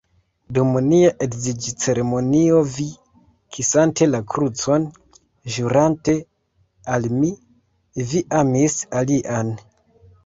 [0.57, 2.85] Dum nia edziĝceremonio vi,
[3.57, 4.87] kisante la krucon,
[5.57, 6.17] ĵurante
[6.97, 7.33] al mi,
[8.15, 9.57] vi amis alian.